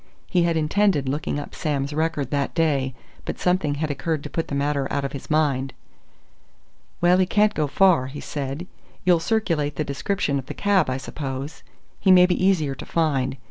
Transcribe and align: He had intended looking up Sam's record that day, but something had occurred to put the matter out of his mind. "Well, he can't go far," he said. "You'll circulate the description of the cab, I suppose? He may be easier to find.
He 0.25 0.41
had 0.41 0.57
intended 0.57 1.07
looking 1.07 1.39
up 1.39 1.53
Sam's 1.53 1.93
record 1.93 2.31
that 2.31 2.55
day, 2.55 2.95
but 3.23 3.37
something 3.37 3.75
had 3.75 3.91
occurred 3.91 4.23
to 4.23 4.31
put 4.31 4.47
the 4.47 4.55
matter 4.55 4.91
out 4.91 5.05
of 5.05 5.11
his 5.11 5.29
mind. 5.29 5.73
"Well, 7.01 7.19
he 7.19 7.27
can't 7.27 7.53
go 7.53 7.67
far," 7.67 8.07
he 8.07 8.19
said. 8.19 8.65
"You'll 9.05 9.19
circulate 9.19 9.75
the 9.75 9.83
description 9.83 10.39
of 10.39 10.47
the 10.47 10.55
cab, 10.55 10.89
I 10.89 10.97
suppose? 10.97 11.61
He 11.99 12.09
may 12.09 12.25
be 12.25 12.43
easier 12.43 12.73
to 12.73 12.85
find. 12.87 13.37